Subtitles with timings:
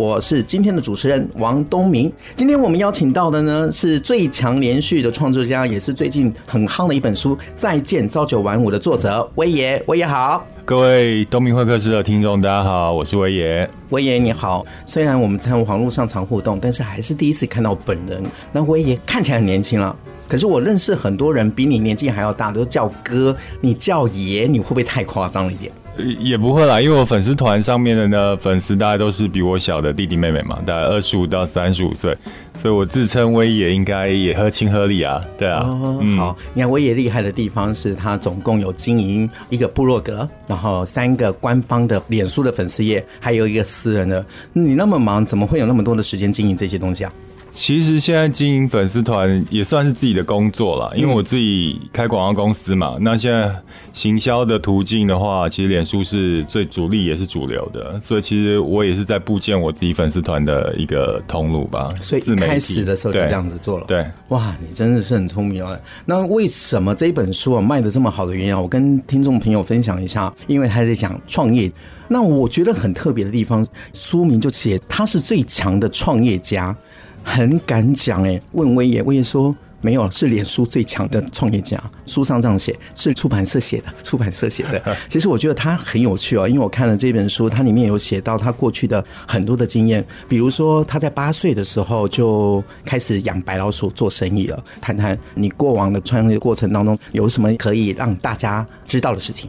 [0.00, 2.10] 我是今天的主持人王东明。
[2.34, 9.82] 今天我们邀请到的呢，是最强连续的创作家，也是最近很夯的一本书《再见朝九晚五》的作者威爷。
[9.88, 13.68] 威爷好，各位东明会客室的听众，大家好，我是威爷。
[13.90, 18.24] 威爷你好，虽然我们在网络上常互动，但是还是第一次看到本人。
[18.52, 19.94] 那威爷看起来很年轻了，
[20.26, 25.70] 可是我认识很多人比你年纪还要大，都叫哥，你叫爷，你会不会太夸张了一点？
[25.96, 32.16] 也不会啦，因为我粉丝团上面的呢，粉丝大概都是比我小的弟弟妹妹嘛，大概二十五到三十五岁，
[32.56, 35.62] 所以我自称威爷应该也合情合理啊，对啊。
[35.64, 44.24] 哦、嗯，好，你看威爷厉害的地方是他总共有经营一个部落格，然后三个官方的脸书的粉丝页，还有一个私人的。
[44.52, 47.12] 你那么忙，怎么会有那么多的时间经营这些东西啊？
[47.52, 52.96] 其实现在经营粉丝团也算是自己的工作了，因为我自己开广告公司嘛。
[53.00, 53.52] 那现在
[53.92, 61.88] 行销的途径的话，其实脸书是最主力也是主流的，所以其实我也是在部建我自己粉丝团的一个通路吧。
[62.00, 63.84] 所以一开始的时候就这样子做了。
[63.86, 65.76] 对，哇，你真的是很聪明啊。
[66.06, 71.70] 那为什么这一本书啊卖的这么好的原因啊，我跟听众朋友分享一下，因为他在讲创业。
[72.06, 76.76] 那我觉得很特别的地方，书名就写他是最强的创业家。
[77.22, 81.80] 很敢讲哎，问威爷，威爷说没有，是脸书最强的创业家。
[82.04, 84.96] 书上这样写，是出版社写的，出版社写的。
[85.08, 94.62] 其实我觉得他很有趣哦，因为我看了这本书，它里面有写到他过去的很多的经验，比如说他在八岁的时候就开始养白老鼠做生意了。
[94.80, 99.48] 谈谈你过往的创业过程当中有什么可以让大家知道的事情？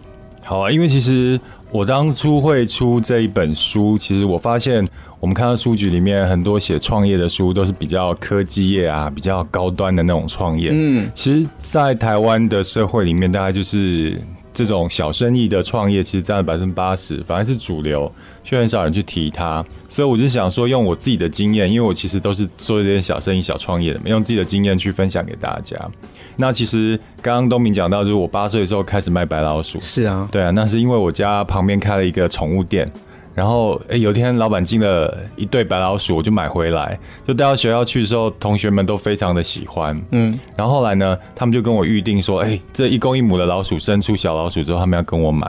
[0.52, 1.40] 好啊，因为其实。
[1.72, 4.86] 我当初会出这一本书，其实我发现，
[5.22, 10.72] 我们看到书局里面很多写创业的书，都是比较科技业啊，比较高端的那种创业。
[10.74, 14.22] 嗯，其实，在台湾的社会里面，大概就是。
[14.54, 18.12] 这种小生意的创业其实占了百分之八十，反而是主流，
[18.44, 19.64] 却很少人去提它。
[19.88, 25.78] 所以我就想说，用我自己的经验，因为我其实都是做一些小生意、小创业的，用自己的经验去分享给大家。
[26.38, 29.80] 那其实刚刚东明讲到，就是我八岁的时候开始卖白老鼠。
[29.80, 32.92] 是啊，对啊，那是因为我家旁边开了一个宠物店。
[33.34, 40.00] 然后，哎，有一天老板进了一对白老鼠，我就买回来，就带到学校去的时候，同学们都非常的喜欢。
[40.12, 45.48] 嗯，然后后来呢，他们就跟我预定说，哎，这一公一母的老鼠生出小老鼠之后，他们要跟我买。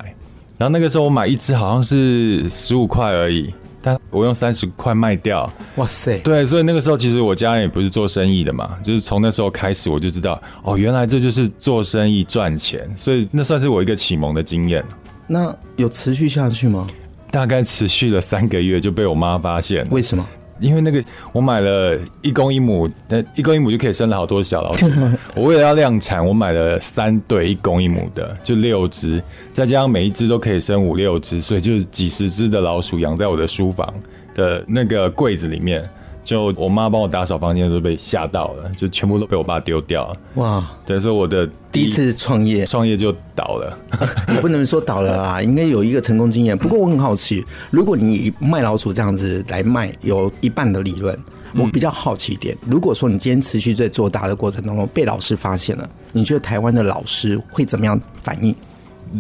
[0.59, 5.53] 然后那个时候我买一只好像是十五块而已，但我用三十块卖掉。
[5.76, 6.19] 哇塞！
[6.20, 14.84] 对，所以那个时候其实我家人也不是做生意的嘛，就是从那时候开始我就知道，哦，原来这就是做生意赚钱，所以那算是我一个启蒙的经验。
[15.26, 16.87] 那有持续下去吗？
[17.31, 19.87] 大概持续了三个月就被我妈发现。
[19.91, 20.26] 为什么？
[20.62, 24.86] 因为那个我买了一公一母，那一公一母就可以生了好多小老鼠。
[25.34, 29.22] 我为了要量产，我买了三对一公一母的，就六只，
[29.52, 33.92] 再加上每一只都可以生五六只，所以就是几十只的老鼠养在我的书房
[34.34, 35.86] 的那个柜子里面。
[36.24, 40.16] 就我妈帮我打扫房间的时候被吓到了，就全部都被我爸丢掉了。
[40.34, 40.70] 哇！
[40.86, 43.78] 对，所以我的第一次创业，创业就倒了。
[44.30, 46.56] 你不能说倒了啊，应该有一个成功经验。
[46.56, 51.18] 不过我很好奇，如果你以卖老鼠这样子来卖，有一半的利润，
[51.56, 52.56] 我比较好奇一点。
[52.64, 58.54] 如果说你今天持续在做大的过程当中被老师发现了，你觉得台湾的老师会怎么样反应？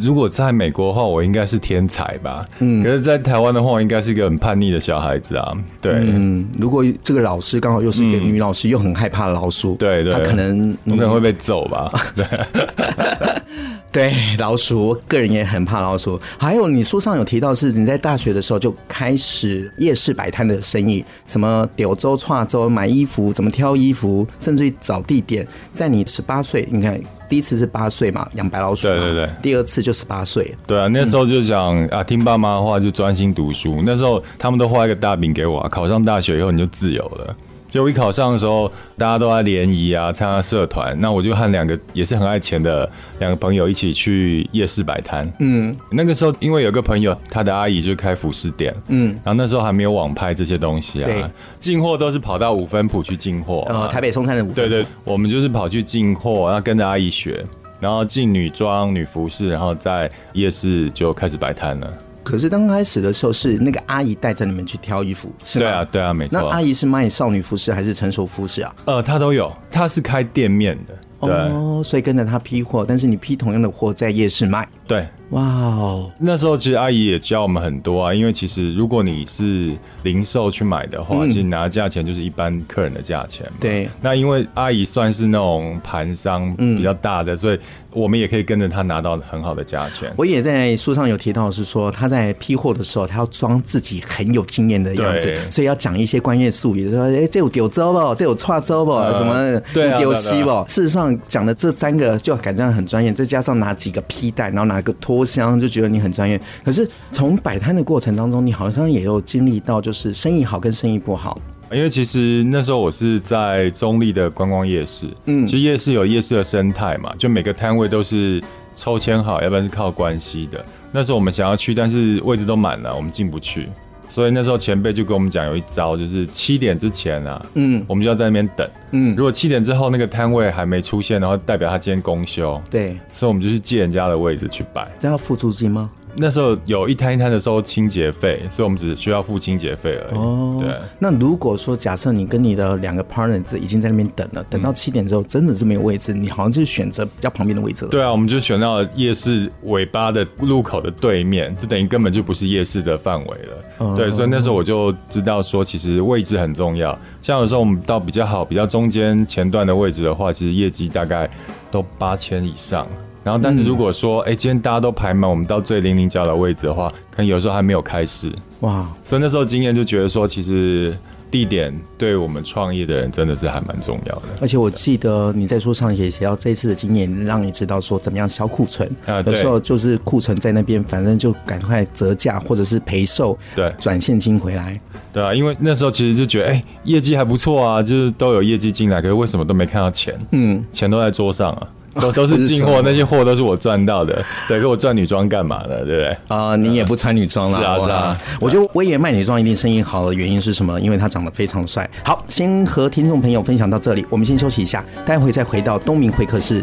[0.00, 2.44] 如果在美国的话，我应该是天才吧。
[2.60, 5.52] 嗯，可是，在台湾的话，我应该是一个很叛逆的小孩子啊。
[5.80, 11.92] 对，嗯，如果这个老师刚好又是一个女老师，嗯、又很害怕老鼠，对对，他可能我可能会被揍吧。
[12.14, 12.24] 对。
[13.92, 16.18] 对老鼠，我个人也很怕老鼠。
[16.38, 25.46] 还有，你书上有提到是你在大学的时候就开始夜市摆摊的生意，什么柳州、串州买衣服，怎么挑衣服，甚至于找地点。
[25.72, 26.98] 在你十八岁，你看
[27.28, 30.54] 第一次是八岁嘛，养白老鼠，对对对，第二次就十八岁。
[30.66, 33.82] 对啊，那时候就想、嗯、啊，听爸妈的话，就专心读书。
[33.84, 37.36] 那时候他们都画一个大饼给我，啊考上大学以后你就自由了。
[37.72, 42.86] 就我一考上的时候，大家都在联谊啊，参加社团，那我就和两个也是很爱钱的
[43.18, 45.26] 两个朋友一起去夜市摆摊。
[45.40, 48.74] 嗯，那个时候因为有个朋友，他的阿姨就开服饰店。
[48.88, 53.64] 嗯，然后那时候还没有网拍这些东西啊，进货都是跑到五分埔去进货。
[53.70, 54.60] 呃，台北松山的五分埔。
[54.60, 57.42] 对对，我们就是跑去进货，然后跟着阿姨学，
[57.80, 61.90] 然后进女装、女服饰，然后在夜市就开始摆摊了。
[62.22, 65.64] 可是刚开始的时候是那个阿姨带着你们去挑衣服，是吗？
[65.64, 66.40] 对啊，对啊，没错。
[66.40, 68.74] 那阿姨是卖少女服饰还是成熟服饰啊？
[68.84, 71.30] 呃，她都有，她是开店面的，对。
[71.30, 75.06] 哦，所以跟着她批货，但是你批同样的货在夜市卖，对。
[75.32, 76.10] 哇哦！
[76.18, 83.50] 那时候其实阿姨也教我们很多啊，因为其实如果你是零售去买的话，嗯、其实拿价钱就是一般客人的价钱。
[83.58, 83.88] 对。
[84.02, 87.58] 那因为阿姨算是那种盘商比较大的，嗯、所以
[87.92, 90.12] 我们也可以跟着她拿到很好的价钱。
[90.16, 98.14] 我也在书上有提到，是说她在批货的时候，她要装自己很有经验的样子，所以要讲一些专业术语，说：“哎、欸，这有丢周不？
[98.14, 98.92] 这有串周不？
[99.14, 99.58] 什么
[99.98, 106.40] 丢西不？”事实上讲的这三个就感觉很专业，再加上拿几个批袋，然后拿个拖箱，就觉得你很专业。
[106.64, 111.40] 可是从摆摊的过程当中，你好像也有经历到，就是生意好跟生意不好。
[111.70, 118.42] 因为其实那时候我是在中立的观光夜市，嗯，其实夜市有夜市的生态嘛，就每个摊位都是
[118.74, 120.62] 抽签好，要不然是靠关系的。
[120.90, 123.70] 那时候我们想要去，但是位置都满了，我们进不去。
[124.14, 134.86] 所以那时候前辈就跟我们讲，有一招就是七点之前啊，嗯，我们就要在那边等，嗯，如果七点之后那个摊位还没出现，然后代表他今天公休，对，所以我们就去借人家的位置去摆。
[135.00, 135.90] 这要付租金吗？
[136.14, 140.18] 那时候有一摊一摊的收清洁费，所以我们只需要付清洁费而已。
[140.18, 140.74] 哦，对。
[140.98, 147.90] 那如果说假设你跟你的两个 partners 已经在那边等了，等到七点之后真的是没有位置，你好像就是选择比较旁边的位置了。
[147.90, 153.64] 对啊，我们就选到了夜市尾巴的路口的对面，就等于根本就不是夜市的范围了。
[153.78, 156.98] 哦，对，所以那时候我就知道说，其实位置很重要。
[157.22, 161.28] 像有时候我们到比较好、比较中间前段的位置的话，其实业绩大概
[161.70, 162.86] 都八千以上。
[163.24, 168.32] 然后，但是如果说，哎、嗯，今天大家都排满，我们到最零零角的位置的话，可能有时候还没有开始。
[168.60, 168.88] 哇！
[169.04, 170.96] 所以那时候经验就觉得说，其实
[171.30, 174.22] 地点对我们创业的人真的是还蛮重要的。
[174.40, 178.88] 而且我记得你在书上也写到，这一次的经验让你知道说，怎么样销库存。
[179.06, 184.78] 啊，有时候就是库存在那边，反正就赶快折价或者是赔售，对，转现金回来。
[185.12, 190.18] 对啊，因为那时候其实就觉得，哎，业绩还不错啊，就是都有业绩进来，可是为什么都没看到钱？
[190.32, 191.68] 嗯，钱都在桌上啊。
[192.00, 194.24] 都都是进货，那些货都是我赚到的。
[194.48, 195.84] 对，给我赚女装干嘛的？
[195.84, 196.06] 对不对？
[196.28, 197.58] 啊、呃，你也不穿女装了。
[197.58, 198.18] 是啊，是啊。
[198.40, 200.80] 我觉得威爷卖女装一定生意好的原因是什么？
[200.80, 201.88] 因为他长得非常帅。
[202.04, 206.62] 好，先和听众朋友分享到这里，我们先休息一下，待会再回到东明会客室。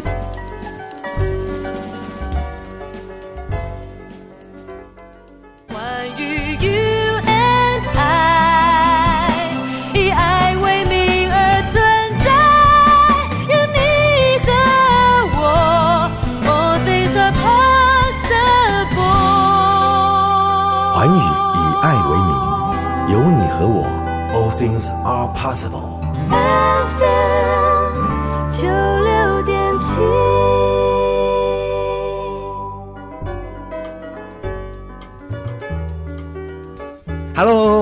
[24.59, 26.01] Things are possible.
[26.29, 27.91] FM
[28.51, 30.28] 九六点七。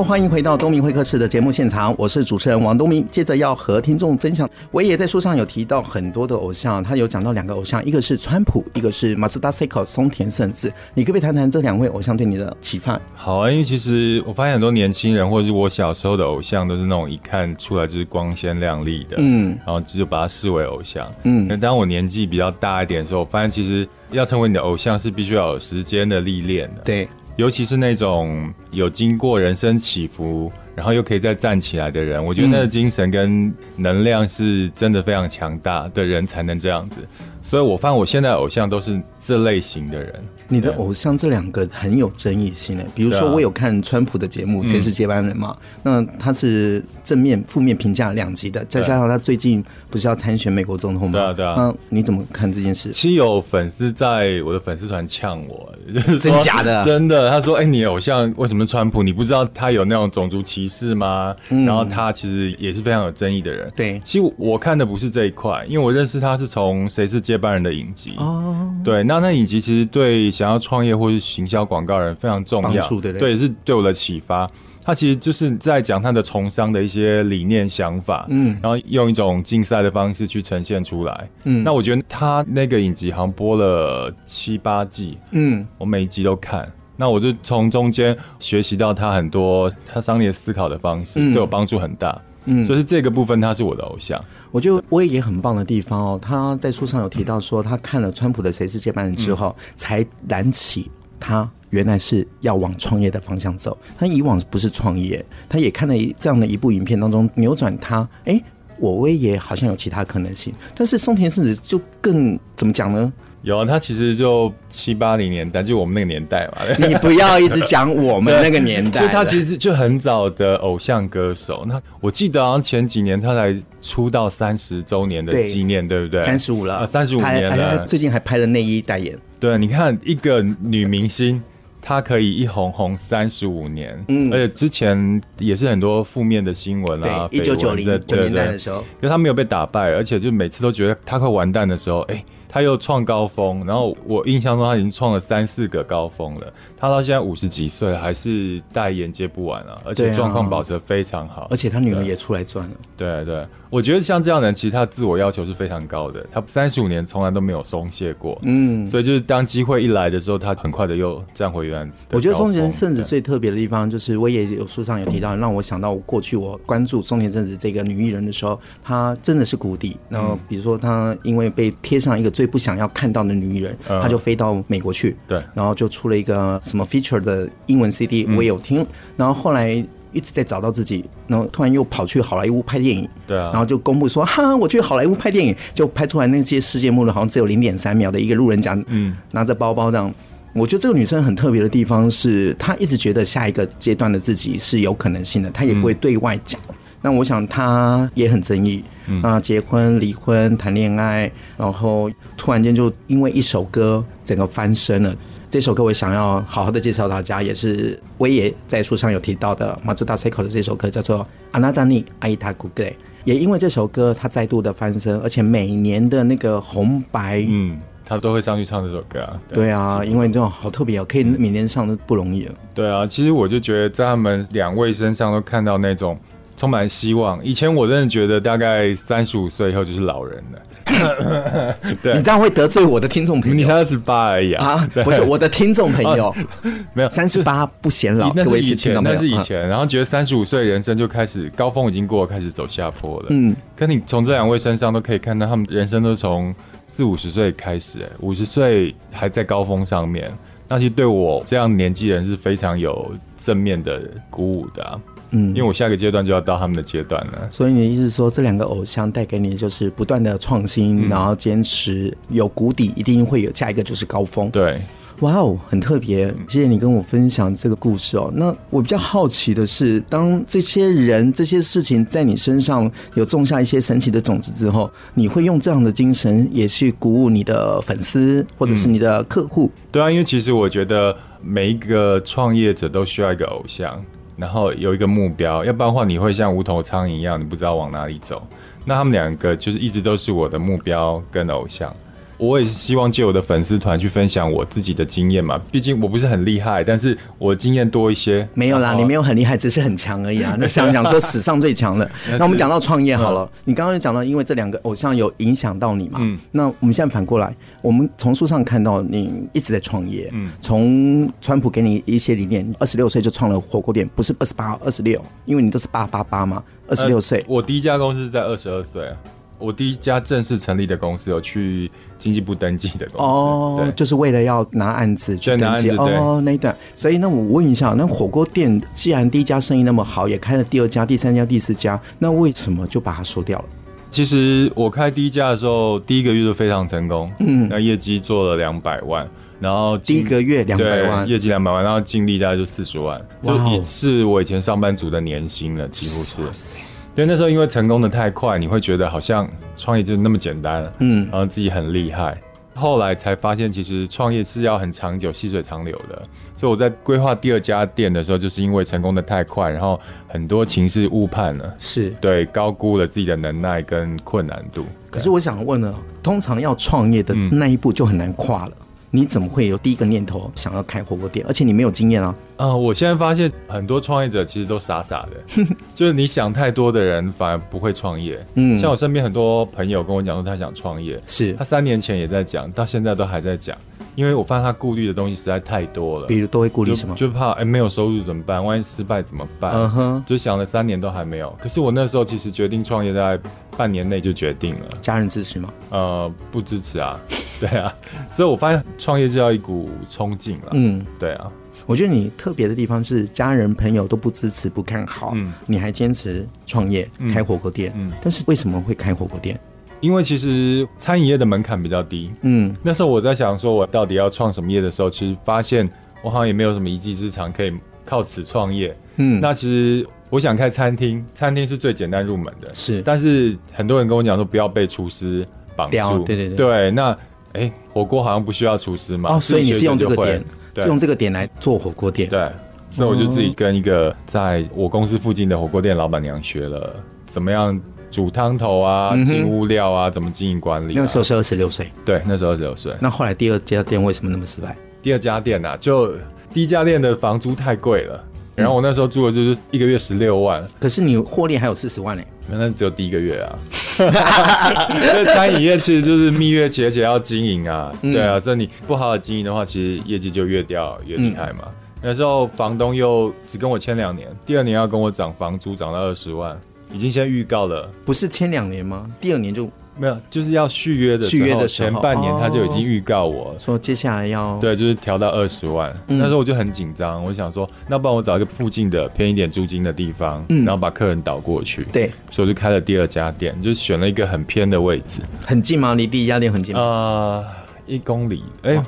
[0.09, 3.07] 欢迎回到东明会客室的节目现场，我是主持人王东明。
[3.11, 10.73] 接着要和听众分享，我也在书上有提到很多的偶像，他有讲到两个偶像，一个是川普，一个是 Mazda CX 松田圣子。
[10.95, 12.99] 你可不可以谈谈这两位偶像对你的启发？
[13.15, 21.47] 好啊，因为其实我发现很多年轻人，或者是我小时候的偶像，都是那种一看出来就是光鲜亮丽的，嗯，然后就把他视为偶像，嗯。
[21.47, 27.07] 那当我年纪比较大一点的时候，我发现其实要成为你的偶像，是必须要有时间的历练的，对。
[27.39, 36.99] 尤其是那种有经过人生起伏，然后又可以再站起来的人，我觉得那个精神跟能量是真的非常强大的人才能这样子。
[37.43, 40.15] 所以我发现我现在偶像都是这类型的人。
[40.49, 51.13] 你的偶像这两个很有争议性诶，比如说我有看川普的节目《谁是接班人》嘛，那他是正面、负面评价两极的，再加上他最近不是要参选美国总统吗？
[51.13, 51.55] 对啊，对啊。
[51.57, 52.91] 那你怎么看这件事？
[52.91, 55.75] 其实有粉丝在我的粉丝团呛我，
[56.19, 56.85] 真假的？
[56.85, 57.31] 真的。
[57.31, 59.03] 他说：“哎，你偶像为什么是川普？
[59.03, 61.35] 你不知道他有那种种族歧视吗？
[61.49, 68.71] 然后他其实也是非常有争议的人。”对，其实我看的不是这一块，因为我认识他是从《谁是接班人》的影集哦。
[68.85, 74.49] 对，那那影集其实对想要创业或是行销广告人非常重要，对对，对，是对我的启发。
[74.81, 81.63] 他其实就是在讲他的从商的一些理念想法，嗯，然后用一种竞赛的方式去呈现出来，嗯。
[81.63, 86.67] 那我觉得他那个影集好像播了七八季，嗯，我每一集都看，
[87.01, 92.67] 那我就从中间学习到他很多他商业思考的方式，对我帮助很大，嗯。
[92.67, 94.23] 所以是这个部分，他是我的偶像。
[94.51, 100.91] 我觉得威也很棒的地方哦，他在书上有提到说，他看了川普的《谁是接班人》之后，才燃起
[101.21, 103.79] 他原来是要往创业的方向走。
[103.97, 108.09] 他以往不是创业，他也看了这样的一部影片当中扭转他。
[108.25, 108.43] 哎，
[108.79, 113.13] 我威也好像有其他可能性，但是松田圣子就更怎么讲呢？
[113.43, 116.63] 有啊，他其实就七八零年代，就我们那个年代嘛。
[116.87, 118.99] 你不要一直讲我们那个年代。
[119.01, 121.65] 所以他其实就很早的偶像歌手。
[121.67, 126.25] 那我记得好像前几年他才出道三十周年的纪念，对，对不对？
[126.25, 127.87] 三十五了，三十五年了。
[127.87, 129.17] 最近还拍了内衣代言。
[129.39, 131.41] 对，你看一个女明星，
[131.81, 142.25] 她可以一红红三十五年，嗯，而且之前也是很多负面的新闻啊，一九九零年代的时候，因为她没有被打败，而且就每次都觉得她快完蛋的时候，哎。
[142.49, 146.53] 他又创高峰，然后我印象中他已经创了三四个高峰了。
[146.77, 151.47] 他到现在五十几岁还是代言接不完啊，而且状况保持得非常好。
[151.51, 152.75] 而且他女儿也出来赚了。
[152.97, 156.25] 对对，我觉得像这样的人，其实他自我要求是非常高的。
[156.33, 161.93] 他三十五年从来都没有松懈过，嗯，所以就是当机会一来的时候，他很快的又站回原来。
[162.13, 169.97] 我觉得松田圣子最特别的地方，就是我也有书上有提到，让我想到过去我关注松田圣子这个女艺人的时候，她真的是谷底。
[170.09, 178.87] 然后比如说她因为被贴上一个最不想要看到的女艺人，她就飞到美国去，对，然后就出了一个什么 feature 的英文 CD，我也有听。
[179.17, 190.13] 然后后来一直在找到自己，然后突然又跑去好莱坞拍电影，对啊，然后就公布说哈，我去好莱坞拍电影，就拍出来那些世界末日好像只有零点三秒的一个路人甲，嗯，拿着包包这样。
[190.55, 196.61] 我觉得这个女生很特别的地方是，她一直觉得下一个阶段的自己是有可能性的，她也不会对外讲。
[197.01, 198.83] 那我想她也很争议。
[199.23, 205.17] 啊，结婚、离婚、谈恋爱，然后突然间就因为一首歌，整个翻身了。
[205.50, 211.20] 这首歌我想要好好的介绍大家，也是威爷在书上有提到的马自达 Seiko 的这首歌，叫做《
[211.52, 212.92] あなたに会いたくて》。
[213.26, 219.40] 也因为这首歌，他再度的翻身，而且每年的那个红白，嗯，他都会上去唱这首歌啊。
[219.48, 222.56] 对，对啊，因为这种好特别哦，可以每年上都不容易了。
[222.74, 226.18] 对啊，其实我就觉得在他们两位身上都看到那种。
[226.59, 227.43] 充满希望。
[227.43, 230.59] 以前我真的觉得，大概三十五岁以后就是老人了。
[232.03, 233.55] 对，你这样会得罪我的听众朋友。
[233.55, 234.89] 你才二十八而已啊！
[235.05, 236.35] 不是我的听众朋友，
[236.95, 238.33] 没有三十八不显老。
[238.35, 239.69] 那是以前，那是以前。
[239.69, 243.27] 然后觉得三十五岁人生就开始高峰已经过了，开始走下坡了。
[243.31, 246.53] 嗯，可你从这两位身上都可以看到，他们人生都从
[246.89, 250.33] 四五十岁开始，哎，五十岁还在高峰上面。
[250.67, 254.99] 那其实对我这样年纪人是非常有正面的鼓舞的啊。
[255.31, 264.51] 嗯，因为我下个阶段就要到他们的阶段了，所以你的意思是说，这两个偶像带给你就是不断的创新，嗯、然后坚持，有谷底一定会有下一个就是高峰。
[264.51, 264.81] 对，
[265.21, 268.33] 哇哦，很特别，谢谢你跟我分享这个故事哦。
[268.35, 279.67] 那我比较好奇的是，当这些人这些事情在你身上有种下一些神奇的种子之后，你会用这样的精神也去鼓舞你的粉丝或者是你的客户？
[279.67, 284.03] 嗯、对啊，因为其实我觉得每一个创业者都需要一个偶像。
[284.39, 288.41] 然后有一个目标，要不然的话你会像无头苍蝇一样，你不知道往哪里走。
[288.85, 291.95] 那他们两个就是一直都是我的目标跟偶像。
[292.39, 298.49] 我也是希望借我的粉丝团去分享我自己的经验嘛，毕竟我不是很厉害，但是我经验多一些。
[298.55, 300.55] 没有啦，你没有很厉害，只是很强而已啊。
[300.61, 303.43] 那想讲说史上最强的， 那我们讲到创业好了。
[303.43, 306.19] 嗯、你刚刚就讲到，因为这两个偶像有影响到你嘛。
[306.23, 306.39] 嗯。
[306.53, 310.31] 那我们现在反过来，我们从书上看到你一直在创业。
[310.33, 310.49] 嗯。
[310.61, 316.63] 从川普给你一些理念，二十六岁就创了火锅店，不是二十八、二十六，因为你都是八八八嘛。
[316.87, 319.17] 二十六岁，我第一家公司是在二十二岁啊。
[319.59, 323.93] 我第一家正式成立的公司有去经济部登记的公司哦，对。
[323.93, 325.91] 就是为了要拿案子去登记。
[325.91, 326.77] 哦，那一段。
[326.95, 333.65] 所以那我问一下，那火锅店既然第一家生意那么好，也开了第二家、第三家、第四家，那为什么就把它收掉了？
[334.11, 339.29] 其实我开第一家的时候，第一个月就非常成功，嗯，那业绩做了两百万，
[339.61, 346.75] 然后第一个月两百万，业绩两百万，然后净利大概就四十万，就也是我以前上班族的年薪了，几乎是。
[347.19, 352.41] 因为那时候因为成功的太快，你会觉得好像创业就那么简单，嗯，然后自己很厉害。
[352.75, 356.23] 后来才发现，其实创业是要很长久、细水长流的。
[356.55, 364.85] 所以我在规划第二家店的时候，就是因为成功的太快，然后很多情势误判了，是对高估了自己的能耐跟困难度。
[365.11, 368.73] 可是我想问呢，通常要创业的那一步就很难跨了。
[368.79, 371.43] 嗯你怎么会有第一个念头想要开火锅店？
[371.49, 372.33] 而且你没有经验啊！
[372.59, 378.39] 啊、呃，我现在发现很多创业者其实都傻傻的， 就是你想太多的人反而不会创业。
[378.55, 383.79] 嗯，像我身边很多朋友跟我讲说他想创业，是他三年前也在讲，到现在都还在讲。
[384.17, 387.15] 因为我发现他顾虑的东西实在太多了，比如都会顾虑什么？
[387.15, 388.65] 就，就怕哎、欸、没有收入怎么办？
[388.65, 389.71] 万一失败怎么办？
[389.73, 391.57] 嗯哼，就想了三年都还没有。
[391.63, 393.39] 可是我那时候其实决定创业，在
[393.77, 394.87] 半年内就决定了。
[395.01, 395.69] 家人支持吗？
[395.91, 397.17] 呃，不支持啊。
[397.61, 397.95] 对啊，
[398.33, 400.71] 所以我发现创业就要一股冲劲了。
[400.73, 401.49] 嗯，对啊。
[401.89, 407.91] 我觉得你特别的地方是家人朋友都不支持、不看好，嗯，你还坚持创业开火锅店。
[407.97, 409.59] 嗯，但是为什么会开火锅店？
[410.01, 415.89] 因为其实餐饮业的门槛比较低，嗯，那时候我在想说，我到底要创什么业的时候，其实发现
[416.23, 417.73] 我好像也没有什么一技之长可以
[418.05, 425.43] 靠此创业，嗯，那其实我想开餐厅，餐厅是最简单入门的，是，但是很多人跟我讲说不要被厨师
[425.75, 427.13] 绑住，对对对，对，那
[427.55, 430.47] 哎、欸，火锅好像不需要厨师嘛，哦，所以你是用这个点，对
[430.87, 432.49] 用这个点来做火锅店，对，
[432.91, 436.95] 所以我就自己跟一个在我公司附近的火锅店老板娘学了
[437.27, 437.81] 怎么样。
[438.11, 440.97] 煮汤头啊，进物料啊，怎么经营管理、啊？
[440.97, 442.91] 那时候是二十六岁，对，那时候二十六岁。
[443.01, 444.75] 那后来第二家店为什么那么失败？
[445.03, 446.15] 第二家店啊，就
[446.51, 448.25] 第一家店的房租太贵了，
[448.59, 453.59] 然后我那时候住的就是一个月十六万、嗯，可是你获利还有四十万呢、欸，那只有第一个月啊。
[453.99, 461.65] 这餐饮业其实就是蜜月期，而且要经营啊，嗯、对啊，所以你不好好经营的话，其实业绩就越掉越厉害嘛。
[461.67, 461.73] 嗯、
[462.03, 466.59] 那时候房东又只跟我签两年，第二年要跟我涨房租，涨到二十万。
[466.91, 469.07] 已经先预告了，不是签两年吗？
[469.21, 475.93] 第二年就没有，就是要续约的时候，续约的前半年他就已经预告我说接下来要对，就是调到二十万。
[476.07, 481.83] 嗯、那时候我就很紧张，我想说，那不然我找一个附近的便宜点租金的地方，嗯、然后把客人导过去。
[481.93, 485.95] 对，所以我就开了第二家店，就选了一个很偏的位置，很近吗？
[485.95, 486.81] 离第一家店很近吗？
[486.81, 487.45] 呃，
[487.87, 488.45] 一公里。
[488.63, 488.83] 哎、欸，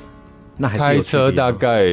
[0.57, 1.87] 那还是开车大概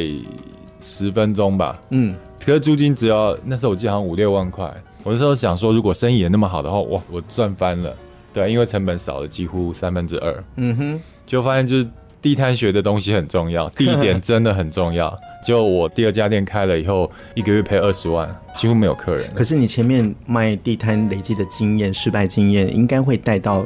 [0.80, 1.78] 十分钟吧。
[1.90, 4.72] 嗯，可是租金只要那时候我记得好像五六万块。
[5.04, 7.96] 我那时候想说，如果生意也那么好的话，哇，我赚翻了，
[8.32, 10.44] 对，因为成本少了几乎三分之二。
[10.56, 11.88] 嗯哼，就发现就是
[12.20, 15.16] 地摊学的东西很重要， 地点真的很重要。
[15.44, 19.26] 结果我第二家店开了以后，一个月赔二十万，几乎没有客人。
[19.34, 23.64] 可是你前面卖地摊累积的经验、失败经验，应该会带到。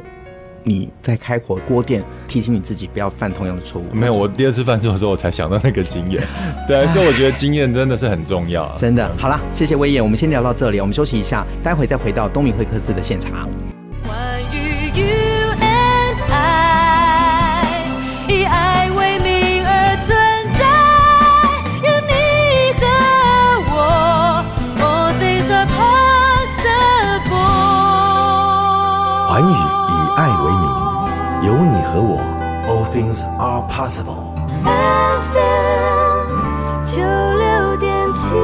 [0.65, 3.85] 你在开火锅店，提醒你自己不要犯同样的错误。
[3.93, 6.23] 没有，我第二次犯错的时候，我才想到那个经验。
[6.69, 8.73] 对，所以我觉得经验真的是很重要。
[8.77, 13.49] 真的，好了，谢谢威爷，我们先聊到这里，我们休息一下，待会再回到东明会客室的现场。
[33.83, 34.31] possible。
[34.63, 38.37] FM 九六点七，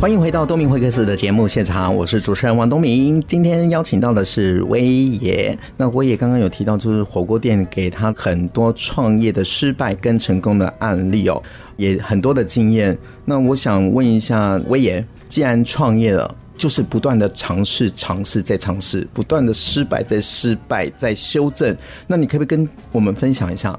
[0.00, 3.20] 欢迎回到东明会客室的节目现场，我是主持人王东明。
[3.26, 5.58] 今天邀请到的是威爷。
[5.76, 11.42] 那威爷刚刚有提到，就是火锅店给他很多创业的失败跟成功的案例哦，
[11.76, 12.96] 也很多的经验。
[13.26, 16.34] 那我想问一下威爷，既然创业了。
[16.56, 21.76] 就是不断的尝试，尝试再尝试，不断的失败再失败再修正。
[22.06, 23.78] 那你可不可以跟我们分享一下，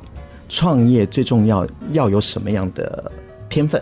[0.49, 3.11] 创业最重要要有什么样的
[3.49, 3.81] 天分？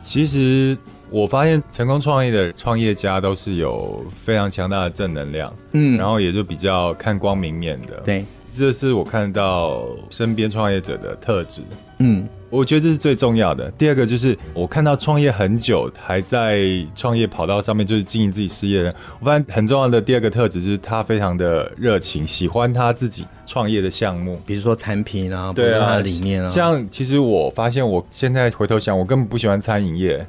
[0.00, 0.76] 其实
[1.10, 8.00] 我发现成功创业的创业家都是有非常强大的正能量，嗯，然后也就比较看光明面的。
[8.04, 11.62] 对，这是我看到身边创业者的特质。
[12.02, 12.28] 嗯。
[12.50, 13.70] 我觉得这是最重要的。
[13.78, 18.94] 第二个就是我看到创业很久还在创业跑道上面，就是经营自己事业的人。
[19.20, 26.48] 我发现很重要的第二个特质就是他非常的热情，喜欢他自己创业的项目，比如说产品啊，对啊，他的理念啊。
[26.50, 30.26] 像其实我发现，我现在回头想，我根本不喜欢餐饮业，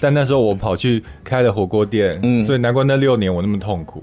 [0.00, 4.02] 但那时候我跑去开了火锅店，嗯，所以难怪那六年我那么痛苦。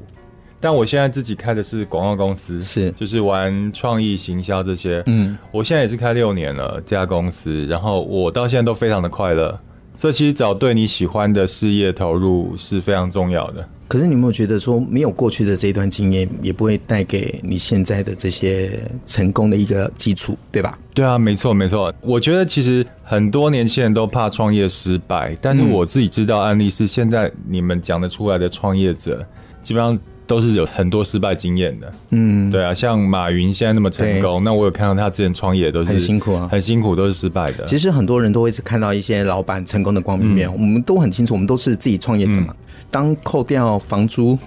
[0.63, 5.03] 但我现在自己开的是广告公司，是就是玩创意行销这些。
[5.07, 9.59] 嗯，我现在也是开六年了这家公司，然后我到现在都非常的快乐。
[9.93, 13.67] 所以其实找对你喜欢的事业投入是非常重要的。
[13.89, 18.71] 可是你有没有觉得说，没有过去的这一段经验，也不会带给你现在的这些
[19.05, 20.79] 成功的一个基础，对吧？
[20.93, 21.93] 对啊，没错没错。
[21.99, 29.27] 我觉得其实很多年轻人都怕创业失败，但是我自己知道案例是，现在你们讲得出来的创业者，
[29.61, 29.99] 基本上。
[30.33, 37.65] 都是有很多失败经验的，嗯，对啊，像马云现在那么成功，那我有看到他之前创业都是很辛苦啊，很辛苦，都是失败的。
[37.65, 42.55] 其实很多人都会看到一些老板成功的光明面，我们都很清楚，我们都是自己创业的嘛。
[42.89, 44.37] 当扣掉房租、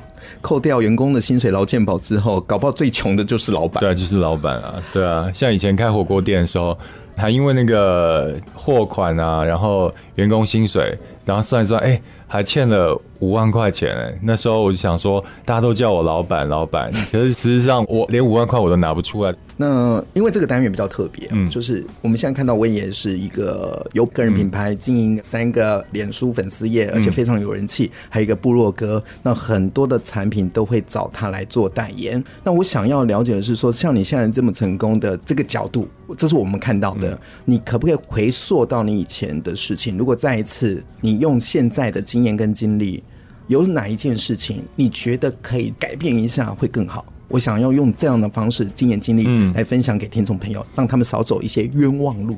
[0.40, 3.80] 扣掉员工的薪水、劳健保之后，搞不好最穷的就是老板。
[3.80, 5.30] 对，就是老板啊，对啊。
[5.32, 6.76] 像以前开火锅店的时候，
[7.16, 12.00] 还因为那个货款啊，然后员工薪水，然后算一算，哎。
[12.28, 19.32] 还欠了五万块钱、那时候我就想说，大家都叫我老板老板，可是实际上我连五万块我都拿不出来。
[19.56, 32.22] 那因为这个单元比较特别，嗯，就是我们现在看到威爷是一个有个人品牌经营三个脸书粉丝页，而且非常有人气，还有一个部落格，那很多的产品都会找他来做代言。
[32.44, 35.88] 那我想要了解的是说，像你现在这么成功的这个角度，
[36.18, 39.96] 这是我们看到的，你可不可以回溯到你以前的事情？
[39.96, 43.02] 如果再一次，你用现在的经验跟经历，
[43.46, 47.06] 有哪一件事情你觉得可以改变一下会更好？
[47.28, 52.36] 我想要用这样的方式，经验经历来分享给听众朋友，让他们少走一些冤枉路。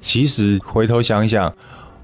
[0.00, 1.52] 其实回头想一想，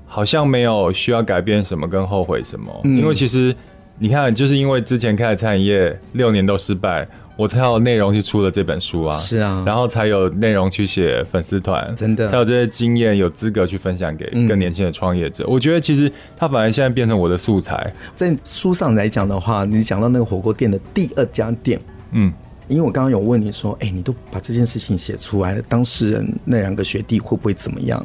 [0.07, 3.55] 好像没有需要改变什么跟后悔什么，因为其实
[3.99, 7.07] 你看，就是因为之前开的餐饮业六年都失败。
[7.37, 15.43] 我才有内容去出了这本书啊，是啊，然后才有内容去写粉丝团，真的，才有这些经验，有资格去分享给更年轻的创业者。
[15.43, 17.93] 嗯、我觉得其实他反而现在变成我的素材。
[18.15, 21.81] 在书上来讲的话，你讲到那个火锅店的第二家店，
[22.15, 22.33] 嗯，
[22.67, 28.05] 因为我刚刚有问你说，哎、欸，你都把这件事情写出来了，当事人那两个学弟会不会怎么样？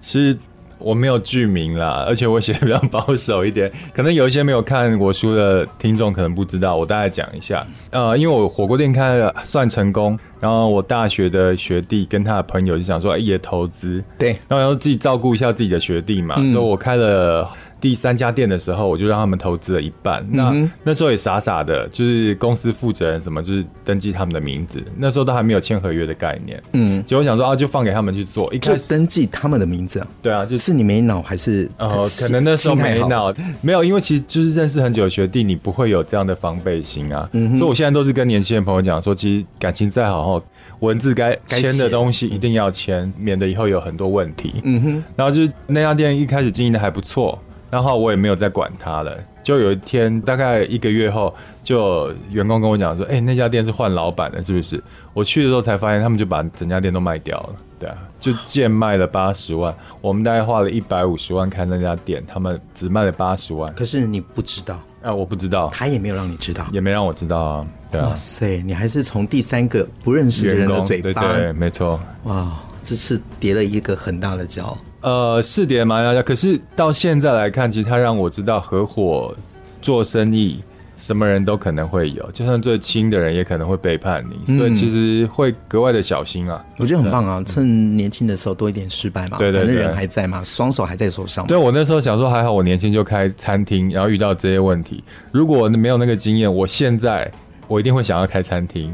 [0.00, 0.36] 其实。
[0.80, 7.66] 我没有剧名啦，而且我写的比较保守一点， 可能有一些没有看我书的听众可能不知道，我大概讲一下。
[7.90, 17.50] 呃，因为我火锅店开了算成功，然后我大学的学弟跟他的朋友就想说，哎，也投资，对，然后要自己照顾一下自己的学弟嘛，嗯、所以我开了。
[17.80, 20.26] 第三家店的时候，我就让他们投资了一半。
[20.30, 24.82] 那、嗯、那时候也傻傻的，就是公司负责人什么，就是登记他们的名字。
[24.96, 26.62] 那时候都还没有签合约的概念。
[26.72, 28.52] 嗯，结果想说啊，就放给他们去做。
[28.52, 30.06] 一开始登记他们的名字啊？
[30.20, 31.70] 对啊，就是是你没脑还是？
[31.78, 37.28] 哦，可能那时候没脑，没有，因为其实就是认识很久的学弟，你不会有这样的防备心啊。
[37.32, 40.42] 嗯，所以我现在都是跟年轻的朋友讲说，其实感情再好，
[40.80, 44.54] 文字该签的东西一定要签，免得以后有很多问题。
[44.64, 47.38] 嗯哼，然后就是那家店一开始经营的还不错。
[47.70, 49.16] 然后我也没有再管他了。
[49.42, 54.82] 就有一天，大概一个月后，就员工跟我讲说：“哎、欸，那家店是换老板了，是不是？”
[55.14, 57.54] 我去的时候才发现，他们就把整家店都卖掉了。
[57.78, 59.74] 对啊，就贱卖了八十万。
[60.02, 63.72] 我们大概花了一百五十万开那家店，他们只卖了八十万。
[63.72, 65.14] 可是你不知道啊？
[65.14, 67.66] 我不知道，他也没有让你知道，也没让我知道啊。
[67.90, 68.08] 对啊。
[68.08, 71.98] 哇塞，你还是从第三个不认识的人的嘴巴，对，对，没错。
[72.24, 72.52] 哇，
[72.82, 74.76] 这次跌了一个很大的跤。
[75.00, 79.34] 呃，是点蛮大家，可是到现在来看，其实他让我知道合伙
[79.80, 80.60] 做生意，
[80.96, 86.64] 什么人都可能会有，就算最亲的人也可能会背叛你，所以其实会格外的小心啊。
[86.78, 91.46] 我觉得很棒啊，趁年轻的时候多一点失败嘛，对对对，反正人还在嘛，双手还在手上。
[91.46, 97.30] 对，我那时候想说，还好我年轻就开餐厅，然后遇到这些问题，如果没有那个经验，我现在
[97.68, 98.92] 我一定会想要开餐厅。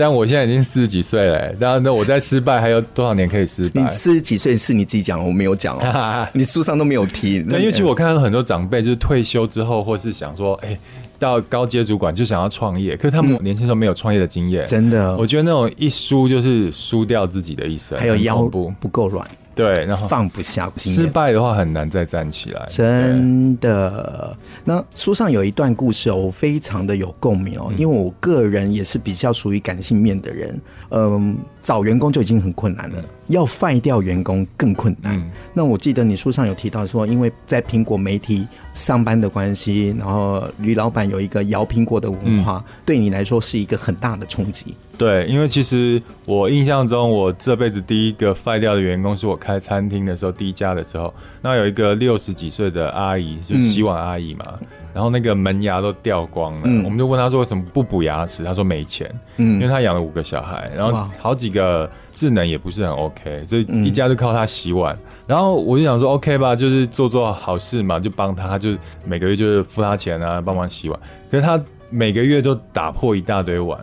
[0.00, 3.82] 但我现在已经四十几岁了，然后，那我在失败还有多少年可以失败？
[3.82, 7.44] 你四十几岁是你自己讲，我没有讲哦， 你书上都没有提。
[7.46, 10.80] 那因为其实我看到很多长辈，就是退休之后，或是想说，哎、欸，
[11.18, 19.28] 到高阶主管就想要创业，可是他们年轻时候没有创业的经验，真的，我觉得那种一输就是输掉自己的一生，还有腰部不够软。
[19.60, 22.64] 对，然后放不下，失败的话很难再站起来。
[22.68, 31.36] 真的，那书上有一段故事哦，我非常的有共鸣哦，因为我个人也是比较属于感性面的人，嗯。
[31.62, 35.14] 找员工就已经很困难了，要废掉员工更困难。
[35.14, 44.74] 嗯、那我记得你书上有提到说，因为在苹果媒体上班的关系，然后吕老板有一个摇苹果的文化，嗯、对你来说是一个很大的冲击。
[45.00, 54.44] 对，因为其实我印象中，我这辈子第一个废掉的员工是我开餐厅的时候，第一家的时候，那有一个六十几岁的阿姨，就是洗碗阿姨嘛。
[54.60, 58.42] 嗯然后那个门牙都掉光了，嗯、我们就问她说为什么不补牙齿？
[58.42, 64.92] 她说没钱，嗯，因为她养了五个小孩，然后好几个智能也不是很 OK，所以一家就靠她洗碗。
[64.96, 68.70] 嗯、然后我就想说 OK 吧，就是做做好事嘛，就帮他，他就
[69.04, 71.00] 每个月就是付她钱啊，帮忙洗碗。
[71.30, 73.78] 可是她每个月都打破一大堆碗。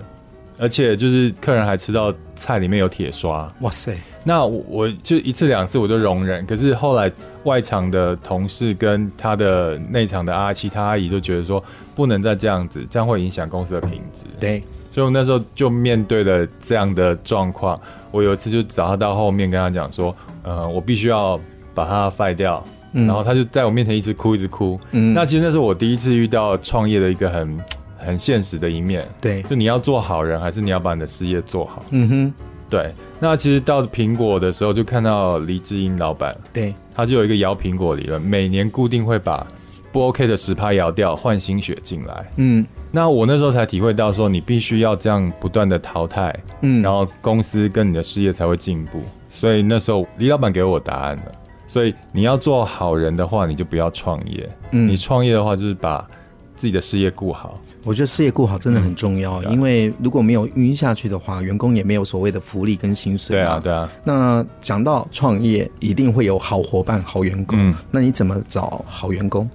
[0.59, 3.95] 而且就是客人还吃到菜里面有铁刷，哇塞！
[4.23, 7.11] 那我我就一次两次我就容忍，可是后来
[7.43, 11.63] 外场的同事跟他的内场的阿七他阿姨都觉得说
[11.95, 14.25] 不能再这样子，这样会影响公司的品质。
[14.39, 17.79] 对，所以我那时候就面对了这样的状况。
[18.11, 21.39] 我有一次就找他到后面跟他讲说，呃，我必须要
[21.73, 22.63] 把它废掉。
[22.93, 24.79] 嗯、然后他就在我面前一直哭一直哭。
[24.91, 27.57] 嗯，那其实那是我第一次遇到创业的一个很。
[28.07, 31.83] 很现实的一面，对，就你要做好人，还是你要把你的事业做好？
[31.89, 32.33] 嗯哼，
[32.69, 32.93] 对。
[33.19, 39.45] 那其实到苹果的时候，就看到黎智英老板，对，他就有一个摇苹果理论，每年固定会把
[39.91, 42.25] 不 OK 的十趴摇掉，换新血进来。
[42.37, 49.01] 嗯，那我那时候才体会到，说你必须要这样不断的淘汰，嗯，然后公司跟你的事业才会进步。
[49.31, 51.23] 所以那时候李老板给我答案了。
[51.69, 54.49] 所以你要做好人的话，你就不要创业。
[54.71, 56.07] 嗯，你创业的话，就是把
[56.57, 57.53] 自己的事业顾好。
[57.85, 63.37] 我觉得事业顾好真的很重要，嗯、因为如果没有运营下去的话，员工也没有所谓的福利跟薪水。
[63.37, 63.89] 对啊，对啊。
[64.03, 67.57] 那讲到创业，一定会有好伙伴、好员工。
[67.57, 69.49] 嗯、那你怎么找好员工？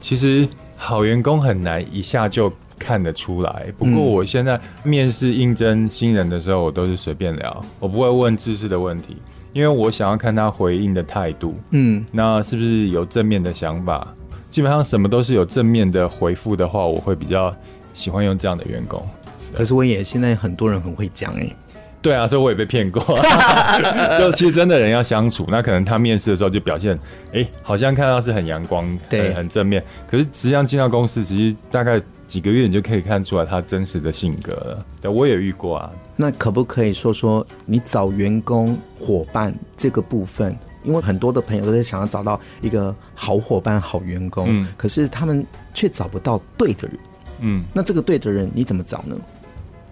[0.00, 3.66] 其实好员工很难一下就看得出来。
[3.76, 9.16] 不过我现在面试应征新人的时候，我都是随便聊，我不会问知识的问题。
[9.52, 14.12] 因为我想要看他回应的态度，嗯，那是不是有正面的想法？
[14.54, 17.52] 基本上什么都是有正面的回复的话，我会比较
[17.92, 19.04] 喜欢用这样的员工。
[19.52, 21.56] 可是我也现在很多人很会讲哎、欸，
[22.00, 23.02] 对啊，所以我也被骗过。
[24.16, 26.94] 就其实真的人要相处，那可能他面试的时候就表现，
[27.32, 29.82] 哎、欸，好像看到是很阳光，对，很正面。
[30.08, 32.00] 可是实际上进到公司，其实大概。
[32.26, 34.86] 几个月你就可以看出来他真实的性格了。
[34.98, 35.92] 对，我也遇过啊。
[36.16, 40.56] 那可不可以说说你找员工伙伴这个部分？
[40.84, 46.98] 因为很多的朋友都在想要找到一个好伙伴、好员工，嗯，可是他们却找不到对的人。
[47.40, 49.16] 嗯，那这个对的人你怎么找呢？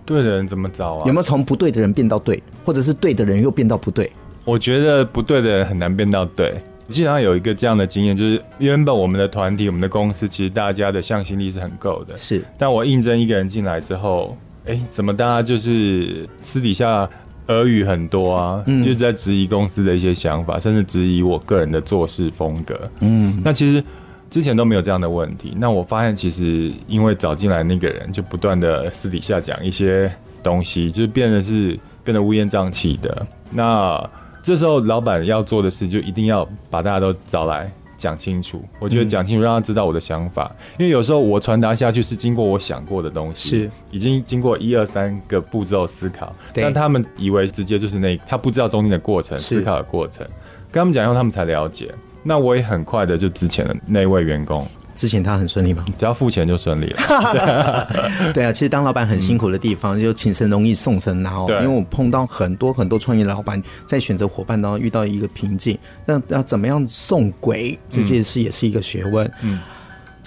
[0.04, 1.06] 对的人怎么找啊？
[1.06, 4.10] 有没有从不对的人变到对，或者是对的人又变到不对？
[4.44, 6.54] 我觉得不对的人很难变到对。
[6.88, 12.18] 经常有一个这样的经验，就是原本我们的团体、我们的公司，其实大家的向心力是很够的。
[12.18, 17.08] 是，但我应征一个人进来之后，哎，怎么大家就是私底下
[17.48, 18.62] 耳语很多啊？
[18.66, 22.78] 嗯，就在质疑公司的一些想法，甚至质疑我个人的做事风格。
[23.00, 23.82] 嗯，那其实
[24.30, 25.52] 之前都没有这样的问题。
[25.58, 30.10] 那我发现，其实因为找进来那个人，就不断的私底下讲一些
[30.42, 33.26] 东西，就是变得是变得乌烟瘴气的。
[33.50, 34.02] 那
[34.42, 37.70] 这时候，老板要做的事就一定要把大家都找来
[38.02, 38.60] 讲清楚。
[38.80, 40.50] 我觉得讲清楚，让他知道我的想法。
[40.76, 46.34] 因为有时候我传达下去是经过我想过的东西，是已经经过一二三个步骤思考。
[46.52, 50.26] 但他们以为直接就是那，他不知道中间的过程，思考的过程。
[50.72, 51.94] 跟他们讲以后，他们才了解。
[52.24, 54.66] 那我也很快的就之前的那位员工。
[54.94, 55.84] 之前他很顺利吗？
[55.98, 57.88] 只要付钱就顺利了。
[58.34, 61.46] 对啊，其实当老板很辛苦的地方，嗯、就请神容易送神难哦。
[61.48, 69.26] 因为我碰到很多很多创业老板在选择伙伴当中遇到一个瓶颈，那要怎么样送鬼这件事也是一个学问。
[69.42, 69.54] 嗯。
[69.54, 69.60] 嗯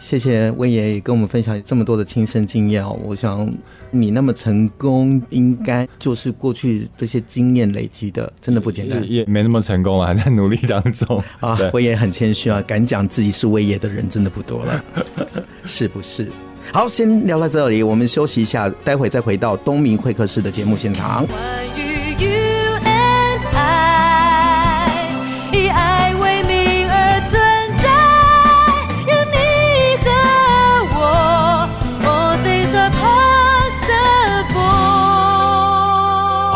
[0.06, 3.52] 谢谢崴爷也跟我们分享这么多的亲身经验哦，我想
[3.89, 9.04] 你那么成功，应该就是过去这些经验累积的，真的不简单。
[9.12, 11.58] 也没那么成功啊，还在努力当中 啊。
[11.74, 14.86] 崴爷很谦虚啊，敢讲自己是威爷的人真的不多了，
[15.65, 16.30] 是不是？
[16.72, 21.26] 好，先聊到这里，我们休息一下，待会再回到东明会客室的节目现场。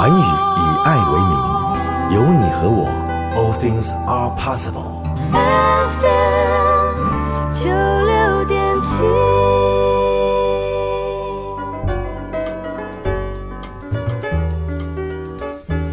[0.02, 0.24] 寰宇以
[0.86, 1.36] 爱为名，
[2.16, 2.88] 有你和我
[3.36, 5.04] ，All things are possible。
[6.00, 9.04] FM 九六点七，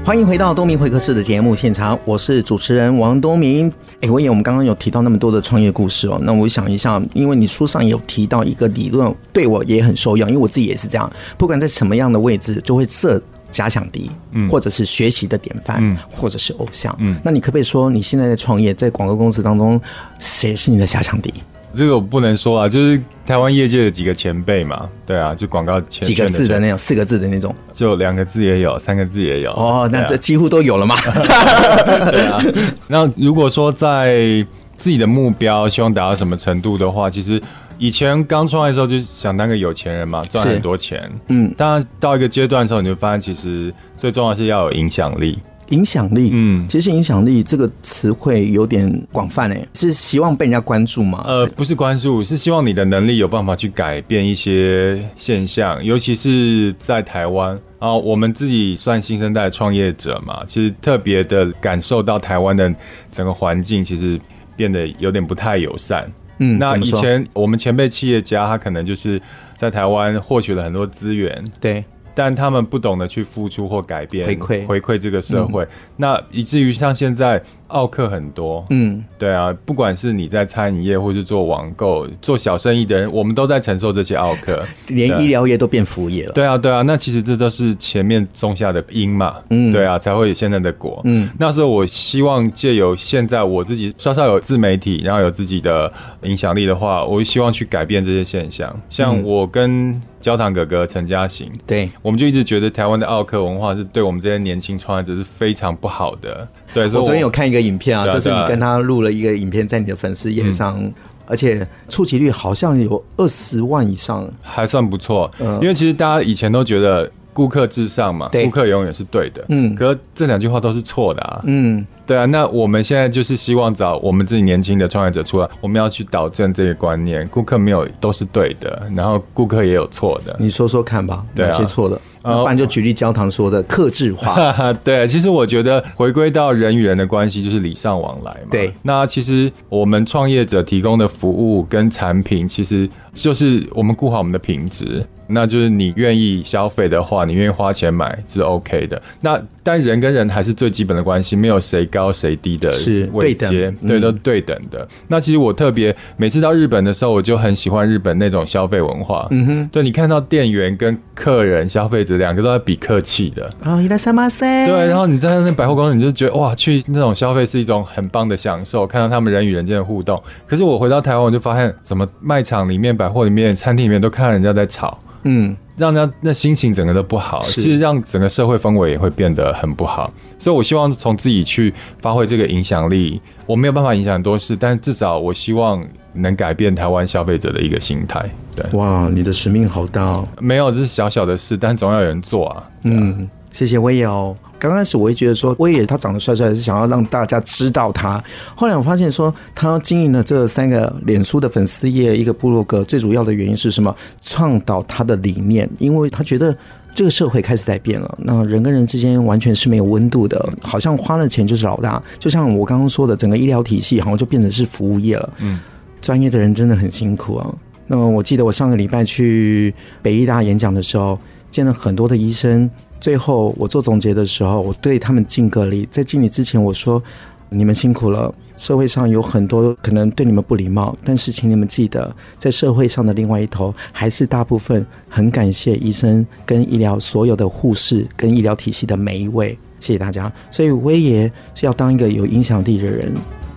[0.05, 3.69] 欢迎回到东明会客室的节目现场，我是主持人王东明。
[4.03, 13.21] 哎，我也，我们刚刚有提到那么多的创业故事哦，那我想一下，因为你书上有提到一个理论，对我也很受用，因为我自己也是这样，不管在什么样的位置，就会设。
[13.57, 19.81] 假想敌，嗯，或者是学习的典范，嗯，或者是偶像，嗯，那你可不可以说，你现在在创业，在广告公司当中，
[20.19, 21.33] 谁是你的假想敌？
[21.75, 30.95] 这个我不能说啊，就是台湾业界的几个前辈嘛，对啊，就广告前几个字的那种，四个字的那种，就两个字也有，三个字也有，哦，那这几乎都有了嘛。
[32.13, 32.45] 对啊，
[32.89, 37.43] 那如果说在自己的目标希望达到什么程度的话，其实。
[37.79, 41.11] 以前刚创业的时候就想当个有钱人嘛，赚很多钱。
[41.29, 45.39] 嗯，当然到一个阶段的时候，你就发现其实最重要是要有影响力。
[45.71, 51.25] 影响力，嗯，其实影响力这个词汇有点广泛诶，是希望被人家关注吗？
[51.27, 62.73] 呃，不是关注，是希望你的能力有办法去改变一些现象，尤其是在台湾啊，我们自己算新生代创业者嘛，其实特别的感受到台湾的
[63.11, 64.17] 整个环境其实
[64.57, 66.09] 变得有点不太友善。
[66.39, 69.21] 嗯，那以前我们前辈企业家，他可能就是
[69.57, 71.85] 在台湾获取了很多资源，对。
[72.19, 75.69] 但他们不懂得去付出或改变回馈回馈这个社会，嗯、
[75.99, 86.33] 那以至于像现在奥客很多，嗯，对啊，不管是你在餐饮业或是做网购、做小生意的人，我们都在承受这些奥客， 连医疗业都变服务业了。
[86.33, 91.01] 对啊，对啊，那其实这都是前面种下的因嘛，嗯，对啊，才会有现在的果。
[91.05, 98.75] 嗯，那时候我希望借由现在我自己稍稍有自媒体，然后有自己的影响力的话，我希望去改变这些现象。
[98.89, 101.89] 像我跟焦糖哥哥陈嘉行，对。
[102.03, 106.47] 我们就一直觉得台湾的奥客文化是对我们这些年轻创业者是非常不好的。
[106.77, 110.79] 对，我，我昨天有看一个影片啊，就是你跟他录了一个影片，在你的粉丝页上
[111.27, 115.31] 而且触及率好像有二十万以上，还算不错。
[115.39, 119.43] 嗯，因为其实大家以前都觉得顾客至上嘛，顾客永远是对的。
[119.49, 121.41] 嗯，可是这两句话都是错的啊。
[121.45, 121.87] 嗯。
[122.07, 130.37] 对啊，那我们现在就是希望找我们自己年轻的创业者出来，我们要去导正这个观念，顾客没有都是对的，然后顾客也有错的。
[130.39, 132.01] 你说说看吧，哪些错的？
[132.23, 134.61] 不然就举例焦糖说的克制化。
[134.83, 138.49] 对，其实我觉得回归到人与人的关系就是礼尚往来嘛。
[138.51, 149.01] 对，那其实我们创业者提供的服务跟产品，其实就是我们顾好我们的品质，那就是你愿意消费的话，你愿意花钱买是 OK 的。
[149.21, 152.75] 那但人跟人还是最基本的关系，没有谁高谁低的
[153.13, 154.81] 位阶，对，对，都对等的。
[154.81, 159.29] 嗯、那其实我特别每次到日本的时候，我就很喜欢日本那种消费文化。
[159.31, 162.17] 嗯哼，对，你看到店员跟客人、消费者。
[162.17, 164.67] 两个都在比客气的哦，伊拉萨马塞。
[164.67, 170.21] 对，然后你在那百货公司，你就觉得哇，去那种消费是一种很棒的享受，看到他们人与人间的互动。
[170.47, 180.13] 可是我回到台湾，我就发现，怎么卖场里面、百货里面、餐厅里面都看到人家在吵，嗯，让人家那心情整个都不好，其实让整个社会氛围也会变得很不好。
[180.39, 183.21] 所以我希望从自己去发挥这个影响力。
[183.45, 188.25] 我没有办法影响很多事，但是至少我希望能改变台湾消费者的一个心态。
[188.55, 190.29] 对，哇，你的使命好大哦！
[190.41, 192.57] 没有，这是小小的事，但总要有人做啊。
[192.57, 194.35] 啊嗯，谢谢威爷哦。
[194.59, 198.23] 刚开始我会觉得说威也他长得帅帅，是想要让大家知道他。
[198.55, 203.95] 后来我发现说他经营了这三个脸书的粉丝页，一个部落格，最主要的原因是什么？
[204.21, 206.57] 倡导他的理念，因为他觉得。
[206.97, 212.03] 这个社会开始在变了，那人跟人之间完全是没有温度的，好像花了钱就是老大。
[212.19, 215.33] 就像我刚刚说的，整个医疗体系好像就变成是服务业了。
[215.41, 215.61] 嗯，
[216.01, 217.55] 专业的人真的很辛苦啊。
[217.87, 221.19] 那么我记得我上个礼拜去北医大演讲的时候，
[221.51, 222.71] 见了很多的医生。
[223.07, 225.87] 最后我做总结的时候，我对他们敬个礼。
[225.89, 227.01] 在敬礼之前，我说。
[227.49, 228.35] 你们辛苦了。
[228.57, 240.31] 社会上有很多可能对你们不礼貌，但是请你们记得，在社会上的另外一头，还是大部分很感谢医生跟医疗所有的护士跟医疗体系的每一位，谢谢大家。
[240.51, 243.15] 所以威爷是要当一个有影响力的人，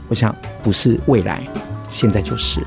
[0.08, 1.42] 我想不是未来，
[1.90, 2.62] 现在就是。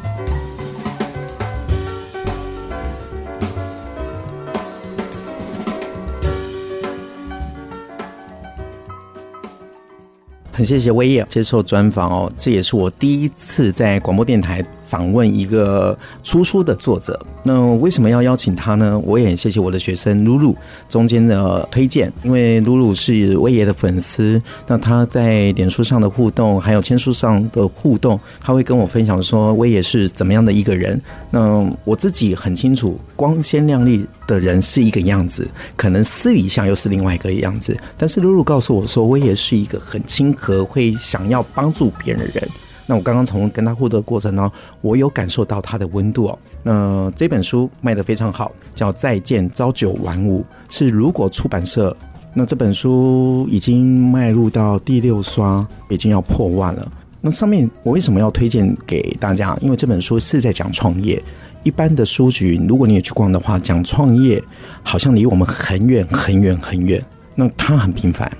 [10.52, 17.18] 很谢谢威爷接受专访哦，这也是我第一次在广播电台访问一个出书的作者。
[17.42, 19.00] 那为什么要邀请他呢？
[19.02, 20.54] 我也谢谢我的学生露露
[20.86, 31.00] 中间的推荐，因为露露是威爷的粉丝，那他在脸书上的互动，还有签书上的互动，他会跟我分享说威爷是怎么样的一个人。
[31.30, 37.74] 那我自己很清楚，光鲜亮丽的人是一个样子，可能私底下又是另外一个样子。
[37.96, 42.46] 但是露露告诉我说，威爷是一个很亲和，会想要帮助别人的人。
[42.86, 46.38] 那我刚刚从跟他互动过程呢，我有感受到他的温度哦。
[46.62, 51.96] 那这本书卖得非常好，叫《再见朝九晚五》，是如果出版社。
[52.34, 56.92] 那这本书已经迈入到第六刷，已经要破万了。
[57.20, 59.56] 那上面我为什么要推荐给大家？
[59.60, 61.22] 因为这本书是在讲创业。
[61.62, 64.42] 一般的书局，如果你也去逛的话，讲创业
[64.82, 67.00] 好像离我们很远很远很远。
[67.36, 68.30] 那他很平凡，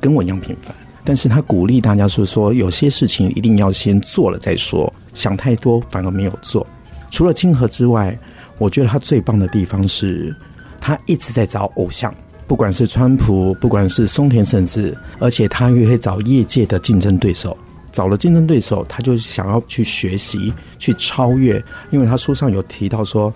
[0.00, 0.74] 跟我一样平凡。
[1.04, 6.66] 但是他鼓励大家说说，有些事情一定要先做了再说，想太多反而没有做。
[7.10, 8.18] 除了亲和之外，
[8.58, 10.34] 我觉得他最棒的地方是，
[10.80, 12.12] 他一直在找偶像，
[12.46, 17.56] 不管是川普，不管是松田圣子，而且他也会找业界的竞争对手。
[17.92, 23.32] 找了竞争对手，他就想要去学习、去超越，因为他书上有提到说，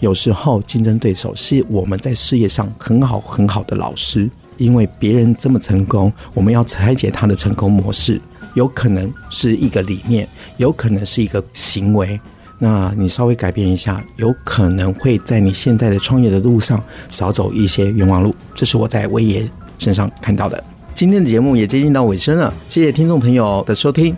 [0.00, 4.28] 有时候竞争对手是我们在事业上很好很好的老师。
[4.56, 8.20] 因为别人这么成功，我们要拆解他的成功模式，
[8.54, 12.20] 有可能是一个理念，有可能是一个行为。
[12.58, 18.34] 那你稍微改变一下，有可能会在你现在的创业的路上少走一些冤枉路。
[18.54, 19.44] 这是我在威爷
[19.78, 20.62] 身上看到的。
[20.94, 24.16] 今天的节目也接近到尾声了，谢谢听众朋友的收听。